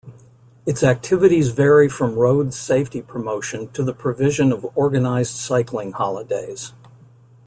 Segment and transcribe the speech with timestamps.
[0.65, 6.73] Its activities vary from road safety promotion to the provision of organised cycling holidays.